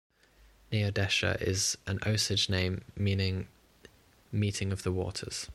[0.71, 3.47] Neodesha is an Osage name meaning
[4.31, 5.47] "meeting of the waters".